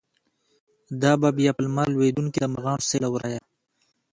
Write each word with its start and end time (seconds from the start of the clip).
دابه 1.01 1.29
بیا 1.37 1.51
په 1.55 1.61
لمر 1.65 1.87
لویدوکی، 1.93 2.39
دمرغانو 2.41 2.87
سیل 2.89 3.01
له 3.03 3.09
ورایه” 3.13 3.41